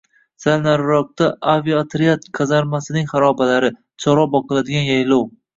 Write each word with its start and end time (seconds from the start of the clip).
Sal 0.43 0.61
nariroqda 0.67 1.27
aviaotryad 1.51 2.25
kazarmasining 2.39 3.07
xarobalari, 3.15 3.73
chorva 4.07 4.29
boqiladigan 4.39 4.91
yaylov 4.93 5.33